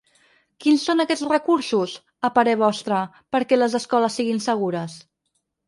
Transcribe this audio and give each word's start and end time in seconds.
Quins 0.63 0.85
són 0.87 1.03
aquests 1.03 1.25
recursos, 1.31 1.93
a 2.29 2.33
parer 2.39 2.57
vostre, 2.63 3.03
perquè 3.37 3.61
les 3.63 3.79
escoles 3.83 4.21
siguin 4.23 4.45
segures? 4.51 5.01